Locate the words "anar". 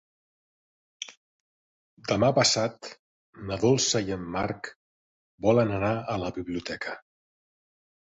5.81-5.91